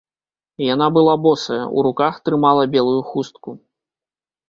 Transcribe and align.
Яна 0.73 0.87
была 0.95 1.13
босая, 1.27 1.59
у 1.67 1.79
руках 1.89 2.19
трымала 2.25 2.63
белую 2.75 3.01
хустку. 3.15 3.49